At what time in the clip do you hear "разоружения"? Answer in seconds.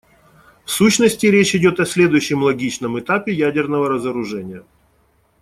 3.87-4.63